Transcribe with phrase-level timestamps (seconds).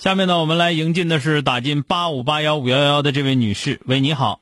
[0.00, 3.78] 下面呢，我们来迎进的是打进八五八幺五幺幺的这位女士。
[3.84, 4.40] 喂，你好。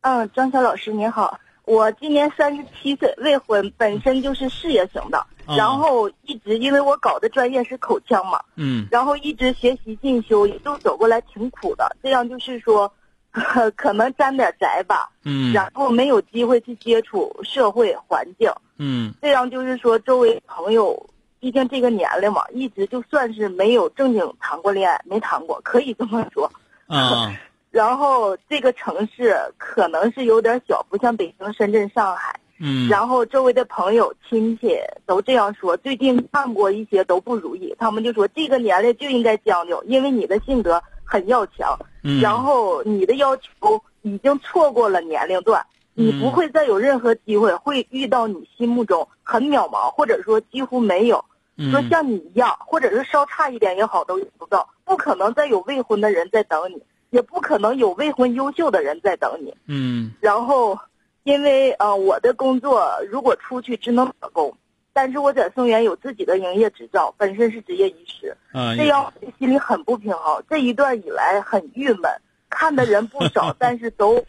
[0.00, 5.56] 嗯，张晓老师您好，我今年三十七岁，未婚，本身就是事业型的，哦。
[5.56, 8.84] 然后一直因为我搞的专业是口腔嘛，嗯。
[8.90, 12.92] 然后一直学习进修，一路走过来挺苦的，这样就是说，
[13.76, 15.52] 可能沾点宅吧，嗯。
[15.52, 19.14] 然后没有机会去接触社会环境，嗯。
[19.22, 21.08] 这样就是说周围朋友，
[21.40, 26.52] 毕竟这个年龄嘛，一直就算是没有正经谈过恋爱，没谈过，可以这么说。
[26.88, 27.34] 嗯
[27.70, 32.38] 然后这个城市可能是有点小，不像北京、深圳、上海。
[32.58, 35.76] 嗯然后周围的朋友、亲戚都这样说。
[35.76, 51.24] 最近看过一些都不如意，他们就说这个年龄就应该将就，因为你的性格很要强，嗯，然后你的要求已经错过了年龄段，你嗯不会再有任何机会会遇到你心目中很渺茫，或者说几乎没有。
[51.62, 59.54] 嗯说像你一样，或者是稍差一点也好，都遇不到，不可能再有未婚的人在等你，也不可能有未婚优秀的人在等你。
[59.66, 60.78] 嗯然后，
[61.24, 64.56] 因为呃我的工作如果出去只能打工，
[64.94, 70.42] 但是我在松原有自己的营业执照，本身是职业医师，啊这样我心里很不平衡。
[70.48, 72.10] 这一段以来很郁闷，
[72.48, 74.24] 看的人不 少，但是都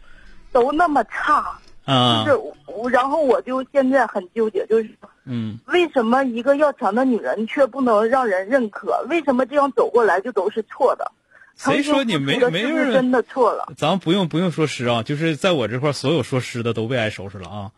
[0.52, 4.90] 都那么差，啊就是我，然后我就现在很纠结，就是
[5.24, 9.06] 嗯为什么一个要强的女人却不能让人认可？
[9.08, 11.12] 为什么这样走过来就都是错的？
[11.56, 13.72] 谁说你没没人真的错了？
[13.76, 17.70] 咱不用不用说诗啊，就是在我这块儿，所有说诗的都被挨收拾了啊。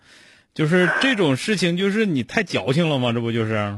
[0.55, 3.13] 就是这种事情，就是你太矫情了吗？
[3.13, 3.77] 这不就是？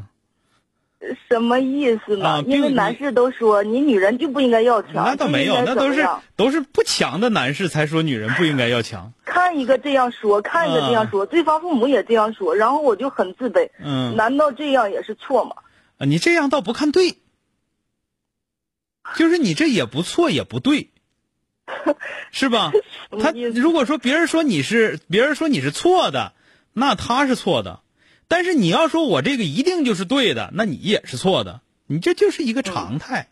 [1.28, 2.26] 什么意思呢？
[2.26, 6.06] 啊因为男士都说你女人就不应该要强，那倒没有，那都是
[6.36, 9.12] 都是不强的男士才说女人不应该要强。
[9.24, 13.70] 看一个这样说，看一个这样说，对方父母也这样说，然后我就很自卑。
[13.78, 15.56] 嗯，难道这样也是错吗？
[15.98, 17.16] 啊你这样倒不看对，
[19.16, 20.90] 就是你这也不错也不对，
[22.32, 22.72] 是吧？
[23.20, 26.32] 他如果说别人说你是别人说你是错的，
[26.72, 27.80] 那他是错的；
[28.28, 31.60] 但是你要说我这个一定就是对的，那你也是错的。
[31.86, 33.28] 你这就是一个常态。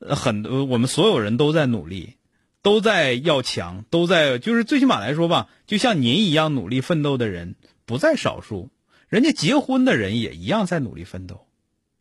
[0.00, 2.14] 呃很多我们所有人都在努力，
[2.60, 7.54] 都在要强，都在就是最起码来说吧，就像您一样努力奋斗的人
[7.86, 8.70] 不在少数，
[9.08, 11.46] 人家结婚的人也一样在努力奋斗。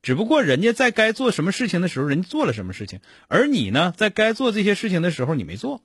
[0.02, 3.00] 只不过人家在该做什么事情的时候，人家做了什么事情，
[3.30, 5.82] 而你呢，在该做这些事情的时候，你没做，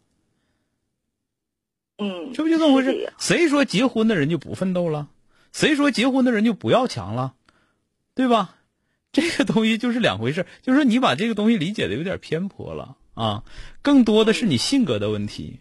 [1.98, 3.12] 嗯，这不就这么回事？
[3.18, 5.08] 谁说结婚的人就不奋斗了？
[5.52, 7.34] 谁说结婚的人就不要强了？
[8.14, 8.56] 对吧？
[9.10, 13.42] 这个东西就是两回事，就是说你把这个东西理解的有点偏颇了啊，
[13.80, 15.60] 更多的是你性格的问题，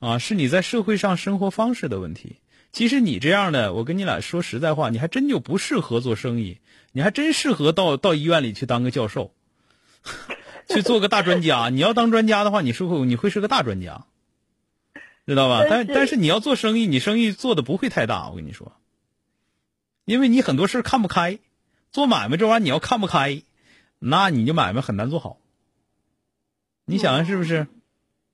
[0.00, 2.36] 啊，是你在社会上生活方式的问题。
[2.72, 6.58] 其实你这样的，我跟你俩说实在话，你还真就不适合做生意，
[6.92, 9.32] 你还真适合到到医院里去当个教授，
[10.68, 11.70] 去做个大专家。
[11.70, 14.04] 你要当专家的话，你是会你会是个大专家，
[15.26, 15.66] 知道吧？
[15.68, 18.72] 但但是你要做生意，你生意做的不会太大，我跟你说，
[20.04, 21.38] 因为你很多事儿看不开，
[21.90, 23.42] 做买卖这玩意儿你要看不开，
[23.98, 25.38] 那你就买卖很难做好。
[26.84, 27.66] 你想想是不是？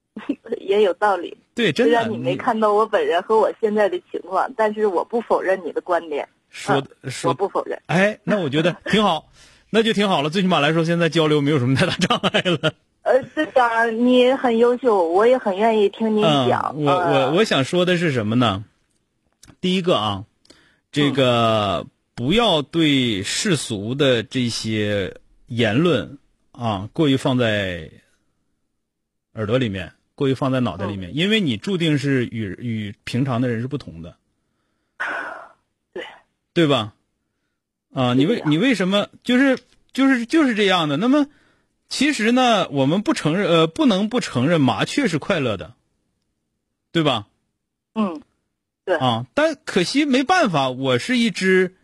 [0.60, 1.38] 也有道理。
[1.54, 1.92] 对，真的。
[1.92, 7.81] 虽然你没看到我本人和我现在的情况，但是我不否认你的观点，说说不否认。
[7.86, 9.31] 哎，那我觉得挺好，
[9.70, 10.28] 那就挺好了。
[10.28, 12.75] 最起码来说，现在交流没有什么太大障碍了。
[13.02, 16.74] 呃，对呀，你很优秀，我也很愿意听您讲。
[16.76, 18.64] 嗯，我呃我我想说的是什么呢？
[19.60, 20.24] 第一个啊，
[20.92, 26.18] 这个不要对世俗的这些言论
[26.52, 27.90] 啊过于放在
[29.34, 34.16] 耳朵里面，过于放在脑袋里面，因为你注定是与与平常的人是不同的。
[35.93, 36.05] 对，
[36.55, 36.94] 对吧？
[37.93, 39.58] 啊，你为你为什么就是
[39.93, 40.96] 就是就是这样的？
[40.96, 41.26] 那么，
[41.93, 45.75] 其实呢，我们不承认呃，不能不承认麻雀是快乐的，
[46.91, 47.27] 对吧？
[47.94, 48.23] 嗯，
[48.87, 51.77] 对啊，但可惜没办法，我是一只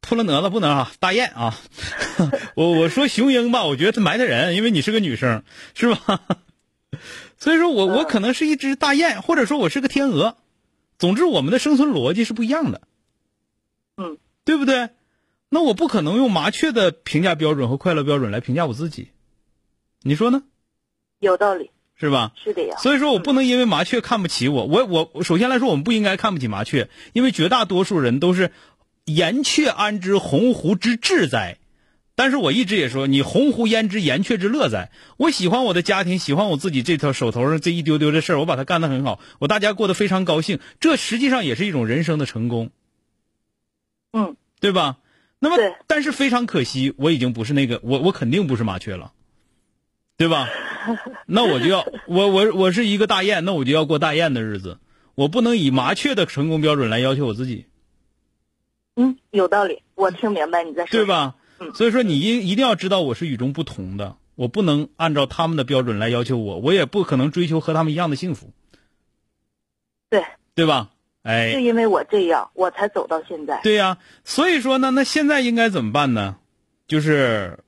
[0.00, 1.58] 扑棱蛾子，不能啊，大雁啊。
[2.54, 5.42] 我我说雄鹰吧，我觉得它埋汰人，因为你是个女生，
[5.74, 6.20] 是吧？
[7.38, 10.36] 所以说我我可能是一只大雁，或者说我是个天鹅。
[10.96, 12.82] 总之，我们的生存逻辑是不一样的，
[13.96, 14.90] 嗯，对不对？
[15.48, 19.10] 那我不可能用麻雀的评价标准和快乐标准来评价我自己，
[20.02, 20.42] 你说呢？
[21.20, 22.32] 有道理，是吧？
[22.42, 22.76] 是的呀。
[22.78, 28.50] 所以说我不能因为麻雀看不起我，我我我首先来说，我们不应该看不起麻雀，因为绝大多数人都是
[29.04, 31.58] 言雀安知鸿鹄之志哉。
[32.18, 34.90] 但是我一直也说，你鸿鹄焉知燕雀之乐哉？
[35.18, 42.70] 我喜欢我的家庭，喜欢我自己这条手头上这一丢丢的事儿，我把它干得很好，我大家过得非常高兴，这实际上也是一种人生的成功，
[44.12, 44.96] 嗯，对吧？
[45.46, 49.12] 那么对，但是非常可惜，我已经不是那个，我我肯定不是麻雀了，
[50.16, 50.48] 对吧？
[51.26, 54.80] 那我就要我我我是一个大雁，那我就要过大雁的日子，
[55.14, 57.66] 我不能以麻雀的成功标准来要求我自己。
[58.96, 60.90] 嗯，有道理，我听明白你在说。
[60.90, 61.04] 对？
[61.06, 61.72] 吧嗯？
[61.74, 68.52] 所以说你一一定要知道我是与众不同的，我不能按照他们的标准来要求我，我也不可能追求和他们一样的幸福，
[70.10, 70.24] 对，
[70.56, 70.90] 对吧？
[71.26, 73.60] 就哎，因为我这样，我才走到现在。
[73.62, 76.36] 对呀、所以说呢，那现在应该怎么办呢？
[76.86, 77.58] 就是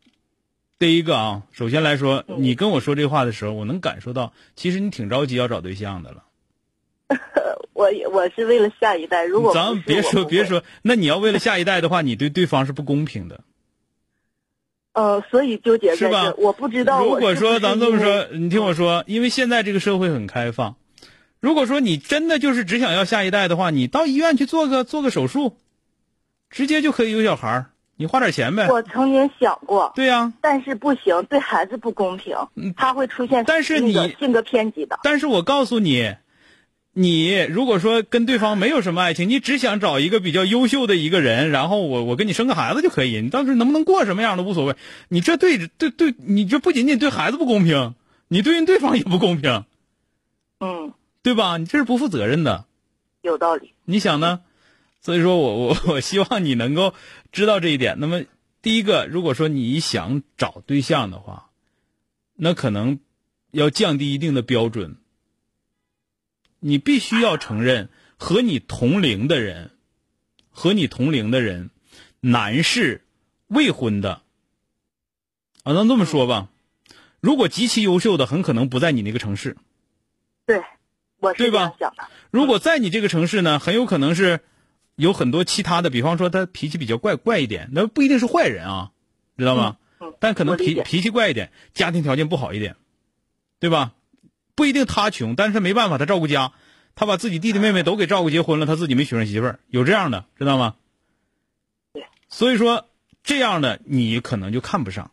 [0.79, 6.25] 第一个啊，首先来说，嗯你跟我说这话的时候，我能感受到，其实你挺着急要找对象的了。
[7.73, 13.41] 我我是为了下一代，如果咱们别说别说，那你要为了下一代的话，你对对方是不公平的。
[14.93, 20.77] 呃，所以纠结在是吧，我不知道如果说咱这么说，你听我说，因为现在这个社会很开放，
[21.41, 25.57] 如果说你真的就是只想要下一代的话，你到医院去做个做个手术，
[26.51, 28.69] 直接就可以有小孩儿你花点钱呗。
[28.69, 32.37] 我曾经想过，对呀、但是不行，对孩子不公平，
[32.77, 34.99] 他会出现嗯但是你性格偏激的。
[35.03, 36.15] 但是我告诉你，
[36.93, 44.75] 你如果说跟对方没有什么爱情，你只想找一个比较优秀的一个人，然后我我跟你生个孩子就可以，你到时候能不能过什么样都无所谓。
[45.09, 47.95] 你这对对对，你这不仅仅对孩子不公平，
[48.29, 49.65] 你对人对方也不公平，
[50.61, 50.93] 嗯，
[51.23, 51.57] 对吧？
[51.59, 52.67] 你这是不负责任的。
[53.23, 53.75] 有道理。
[53.85, 54.43] 你想呢？
[55.01, 56.95] 所以说我我我希望你能够
[57.31, 57.97] 知道这一点。
[58.01, 58.25] 那么，
[58.63, 61.51] 第一个，如果说你想找对象的话，
[62.35, 62.99] 那可能
[63.53, 64.97] 要降低一定的标准。
[66.61, 69.71] 你必须要承认，和你同龄的人，
[70.51, 71.71] 和你同龄的人，
[72.21, 73.05] 男士
[73.47, 74.23] 未婚的，
[75.63, 76.49] 啊，那这么说吧？
[77.21, 79.57] 如果极其优秀的，很可能不在你那个城市。
[80.47, 80.63] 对，
[81.21, 82.11] 我是对吧这样想的。
[82.31, 84.41] 如果在你这个城市呢，很有可能是
[84.97, 88.91] 有很多其他的，比方说他脾气比较怪怪一点，那不一定是坏人啊，
[89.37, 89.77] 知道吗？
[90.01, 92.77] 嗯，但可能脾脾气怪一点，家庭条件不好一点，
[93.59, 93.95] 对吧？
[94.55, 96.53] 不一定他穷，但是他没办法，他照顾家，
[96.95, 100.75] 他把自己弟弟妹妹都给照顾结婚了，他自己没娶上媳妇儿，有这样的，知道吗？
[101.93, 102.05] 对。
[102.29, 102.89] 所以说，
[103.23, 105.13] 这样的你可能就看不上。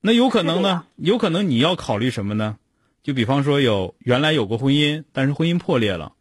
[0.00, 0.86] 那有可能呢？
[0.96, 2.56] 有可能你要考虑什么呢？
[3.02, 6.14] 就比方说有原来有过婚姻，但是婚姻破裂了，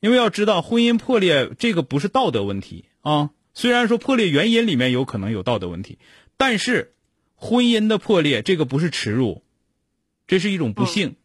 [0.00, 3.30] 因为要知道婚姻破裂这个不是道德问题啊。
[3.54, 5.98] 虽然说破裂原因里面有可能有道德问题，
[6.36, 6.94] 但是
[7.34, 9.42] 婚姻的破裂这个不是耻辱，
[10.26, 11.16] 这是一种不幸、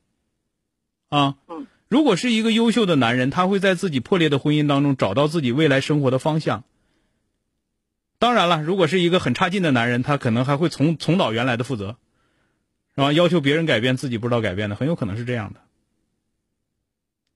[1.10, 1.38] 啊。
[1.48, 6.64] 嗯如果是一个优秀的男人，他会在自己破裂的婚姻当中找到自己未来生活的方向。
[8.18, 11.96] 当然了，如果是一个很差劲的男人，他可能还会重重蹈原来的覆辙，
[12.96, 13.12] 是吧？
[13.12, 15.60] 要求别人改变，自己不知道改变的，很有可能是这样的，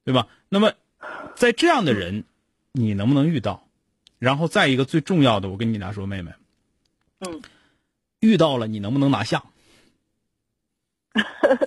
[0.06, 0.28] 对吧？
[0.48, 0.74] 那么，
[1.36, 2.24] 在这样的人，
[2.72, 3.68] 你能不能遇到？
[4.20, 6.34] 然后再一个最重要的，我跟你俩说，妹妹，
[7.20, 7.42] 嗯，
[8.20, 9.44] 遇到了你能不能拿下？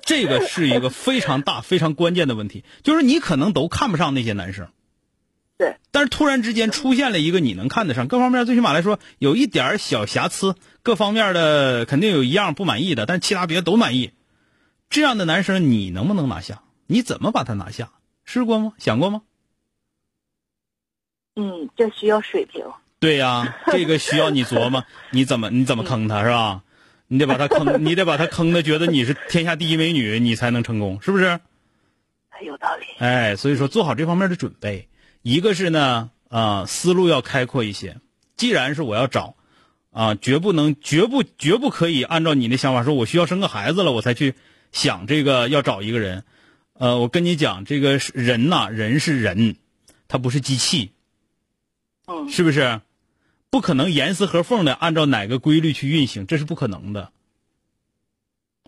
[0.03, 4.71] 这个是一个非常大、非常关键的问题，就是你可能都看不上那些男生，
[5.63, 14.11] 对，但是突然之间出现了一个你能看得上，各方面最起码来说有一点小瑕疵，各方面的肯定有一样不满意的，但其他别的都满意。
[14.91, 16.63] 这样的男生你能不能拿下？
[16.89, 17.93] 你怎么把他拿下？
[18.25, 18.73] 试过吗？
[18.77, 19.23] 想过吗？
[21.37, 22.65] 嗯，这需要水平。
[22.99, 26.65] 对呀，这个需要你琢磨，你怎么你怎么坑他是吧？
[27.07, 31.39] 你得把他坑，你得把他坑的觉得你是天下第一美女，你才能成功，是不是？
[32.45, 32.87] 有道理。
[32.99, 34.89] 哎，所以说做好这方面的准备。
[35.23, 37.99] 一个是呢，啊、思路要开阔一些。
[38.37, 39.37] 既然是我要找，
[39.91, 44.35] 啊、绝不能，绝不，绝不可以按照你的想法说，我需要生个孩子了，我才去
[44.73, 46.25] 想这个要找一个人。
[46.75, 49.57] 呃，我跟你讲，这个人呐、人是人，
[50.09, 50.91] 他不是机器，
[52.07, 52.81] 嗯，是不是？
[53.51, 57.13] 不可能严丝合缝的按照哪个规律去运行，这是不可能的。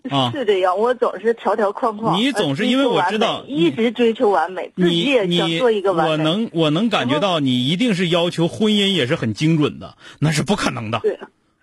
[0.11, 2.19] 啊，是这样，我总是条条框框。
[2.19, 6.11] 你呃总是因为我知道一直追求完美，自己你也想你做一个完美。
[6.11, 11.19] 我能我能感觉到你一定是要求婚姻也是很精准的，那是不可能的对，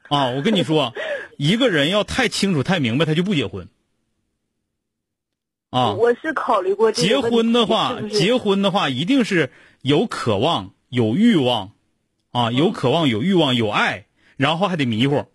[0.08, 0.28] 啊！
[0.30, 0.92] 我跟你说，
[1.38, 3.68] 一个人要太清楚太明白，他就不结婚
[5.70, 5.92] 啊。
[5.92, 9.50] 我是考虑过结婚的话，是是结婚的话一定是
[9.82, 11.72] 有渴望、有欲望
[12.32, 14.06] 啊，有渴望、有欲望、有爱，
[14.37, 15.26] 然后还得迷糊，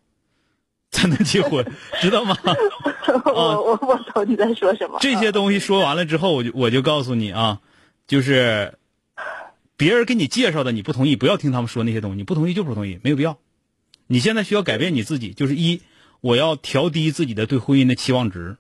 [0.91, 1.65] 才能结婚，
[2.01, 2.35] 知道吗？
[3.25, 4.97] 我我我懂你在说什么。
[5.01, 7.61] 这些东西说完了之后，我就我就告诉你啊，
[8.07, 8.77] 就是
[9.77, 13.37] 别人给你介绍的，你不同意，不要听他们说那些东西，你不同意就不同意，没有必要。
[14.07, 15.81] 你现在需要改变你自己，就是一，
[16.21, 18.57] 我要调低自己的对婚姻的期望值；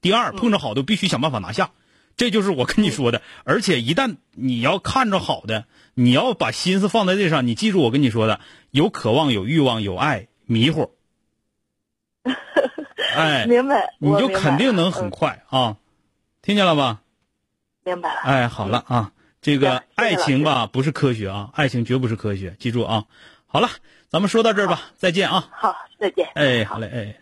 [0.00, 1.70] 第二，碰着好的必须想办法拿下，
[2.16, 3.22] 这就是我跟你说的。
[3.44, 10.90] 而且一旦你要看着好的，你要把心思放在这上，你记住我跟你说的：有渴望，有欲望，有爱，迷糊。
[13.14, 15.76] 哎，明白，你就肯定能很快啊，
[16.42, 17.00] 听见了吧？
[17.84, 18.20] 明白了。
[18.22, 23.04] 哎，好了啊，这个爱情吧不是科学啊，爱情绝不是科学，记住啊。
[23.46, 23.68] 好了，
[24.08, 25.48] 咱们说到这儿吧，再见啊。
[25.50, 26.28] 好，再见。
[26.34, 27.16] 哎，好嘞，哎。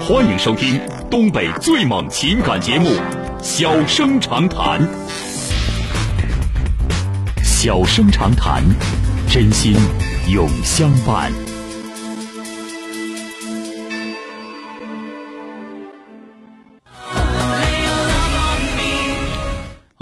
[0.00, 0.80] 欢迎收听
[1.10, 2.88] 东北最猛情感节目
[3.40, 4.80] 《小生长谈》，
[7.42, 8.62] 小生长谈，
[9.28, 9.74] 真心
[10.28, 11.30] 永相伴。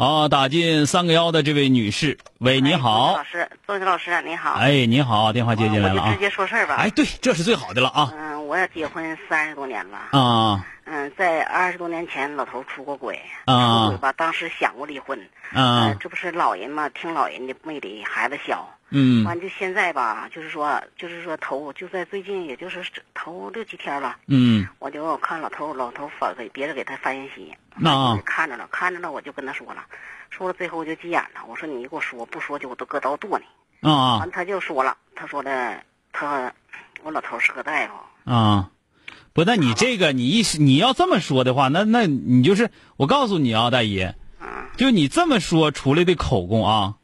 [0.01, 4.53] 好，打进三个幺的这位女士，喂，你好，老师，周老师，你好。
[4.53, 6.15] 哎，你好，电话接进来了啊。
[6.15, 6.77] 直接说事儿吧。
[6.77, 8.11] 哎，对，这是最好的了啊。
[8.17, 10.09] 嗯，我要结婚三十多年了。
[10.11, 10.67] 啊。
[10.83, 13.23] 嗯，在二十多年前，老头出过轨。
[13.45, 13.85] 啊。
[13.85, 15.25] 出轨吧，当时想过离婚。
[15.53, 15.95] 啊。
[16.01, 18.69] 这不是老人嘛，听老人的，没离孩子小。
[18.89, 19.25] 嗯。
[19.25, 24.19] 完就现在吧，就是说，就是说头就在最近，也就是头六七天吧。
[24.27, 24.67] 嗯。
[24.81, 27.57] 我就看老头，老头发给别人给他发信息。
[27.77, 28.17] 那。
[28.25, 29.85] 看着了，看着了，我就跟他说了，
[30.29, 33.89] 说了最后我就急眼了，我说你给我说，不说就我都搁刀剁你。
[33.89, 34.19] 啊。
[34.19, 35.81] 完他就说了，他说的，
[36.13, 36.53] 他
[37.05, 37.93] 我老头是个大夫。
[38.25, 38.71] 啊。
[39.33, 44.09] 不，那你这个，你一你要这么说的话，那那你就是我告诉你啊，大姨，
[44.77, 46.95] 就你这么说出来的口供啊，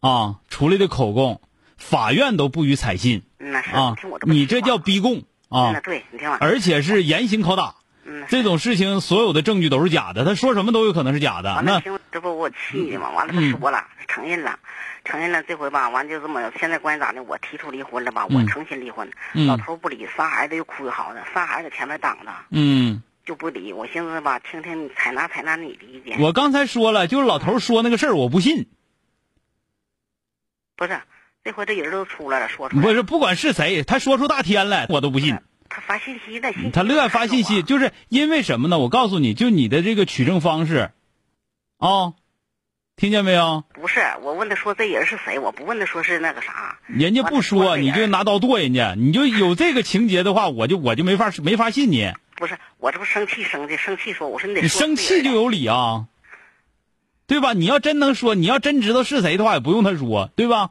[0.00, 1.42] 啊，出来的口供，
[1.76, 3.22] 法院都不予采信。
[3.36, 5.78] 那是啊，你这叫逼供啊。
[5.80, 6.38] 对，你听完。
[6.40, 7.74] 而且是严刑拷打。
[8.06, 8.24] 嗯。
[8.30, 11.62] 这种事情，所有的证据都是假的，他说什么都有可能是假的。
[11.62, 13.10] 那这不我气的吗？
[13.10, 14.58] 完了，他说了，承认了。
[15.06, 17.22] 承认了，这回吧，完就这么，现在关系咋的？
[17.22, 18.26] 我提出离婚了吧？
[18.26, 19.08] 我诚心离婚，
[19.46, 23.72] 老头不理，仨孩子又哭又嚎的，仨孩子在前面挡着，嗯，就不理。
[23.72, 26.20] 我寻思吧，听听采纳采纳你的意见。
[26.20, 28.68] 我刚才说了，就是老头说那个事儿，我不信。
[30.74, 31.00] 不是，
[31.44, 35.38] 这回这人都出来了，说出不是，不管是谁，他说出大天来，我都不信。
[35.68, 38.78] 他发信息的，他乐意发信息，就是因为什么呢？
[38.78, 40.90] 我告诉你就你的这个取证方式，
[41.78, 42.14] 啊。
[42.96, 43.62] 听见没有？
[43.74, 45.38] 不是，我问他说这人是谁？
[45.38, 46.78] 我不问他说是那个啥。
[46.86, 52.10] 人家不说，你就拿刀剁人家，你就有这个情节的话，我就我就没法没法信你。
[52.36, 54.62] 不是，我这不生气生的，生气说，我说你得。
[54.62, 56.06] 你生气就有理啊，
[57.26, 57.52] 对吧？
[57.52, 60.70] 你要真能说，你要真知道是谁的话，也不用他说，对吧？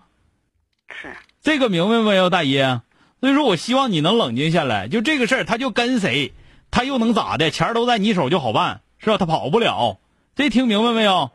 [0.89, 1.15] 是。
[1.44, 2.82] 这个明白没有，大爷？
[3.22, 4.88] 所以说我希望你能冷静下来。
[4.88, 6.34] 就这个事儿，他就跟谁，
[6.72, 7.51] 他又能咋的？
[7.51, 9.20] 钱都在你手就好办，是吧？
[9.20, 10.00] 他跑不了。
[10.36, 11.29] 这听明白没有？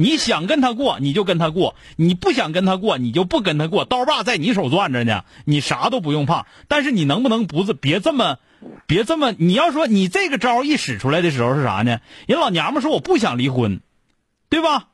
[0.00, 3.84] 你想跟他过，你就跟他过；你不想跟他过，你就不跟他过。
[3.84, 6.46] 刀把在你手攥着呢，你啥都不用怕。
[6.68, 8.38] 但是你能不能不是别这么，
[8.86, 9.34] 别这么？
[9.36, 11.98] 你要说你这个招一使出来的时候是啥呢？
[12.28, 13.80] 人老娘们说我不想离婚，
[14.48, 14.86] 对吧？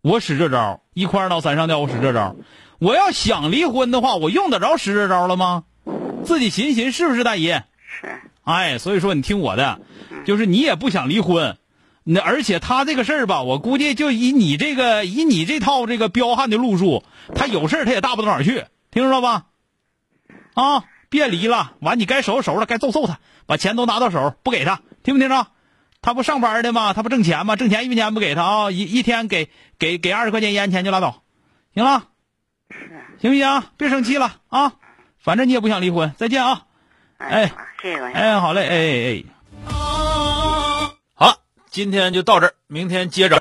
[0.00, 2.36] 我使这招，一块二到三上吊，我使这招。
[2.78, 5.64] 我要想离婚的话，我用得着使这招了吗？
[6.24, 7.64] 自己寻寻是不是大爷？
[8.00, 8.20] 是。
[8.44, 9.80] 哎，所以说你听我的，
[10.24, 11.56] 就是你也不想离婚。
[12.12, 17.04] 那而且他这个事儿吧，我估计就以你这个以你这套这个彪悍的路数，
[17.36, 19.46] 他有事儿他也大不到哪儿去，听着吧？
[20.54, 25.46] 啊，别离了，完你该收拾收拾了，该揍揍他，把钱都拿到手，不给他，听不听着？
[26.02, 26.94] 他不上班的吗？
[26.94, 27.54] 他不挣钱吗？
[27.54, 28.70] 挣钱一分钱不给他啊！
[28.72, 29.48] 一一天给
[29.78, 31.22] 给给二十块钱烟钱就拉倒，
[31.74, 32.08] 行了，
[33.20, 33.62] 行不行？
[33.76, 34.72] 别生气了啊！
[35.18, 36.62] 反正你也不想离婚，再见啊！
[37.18, 37.52] 哎，
[37.82, 39.24] 谢谢哎，好嘞，哎哎哎。
[41.70, 43.36] 今天就到这儿，明天接着。